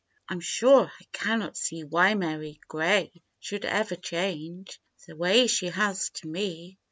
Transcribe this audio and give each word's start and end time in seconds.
J 0.03 0.07
I'm 0.29 0.39
sure 0.39 0.91
I 0.99 1.03
cannot 1.11 1.55
see 1.55 1.83
Why 1.83 2.15
Mary 2.15 2.59
Grey 2.67 3.11
should 3.39 3.65
ever 3.65 3.95
change 3.95 4.81
The 5.05 5.15
way 5.15 5.45
she 5.45 5.67
has 5.67 6.09
to 6.09 6.27
me. 6.27 6.79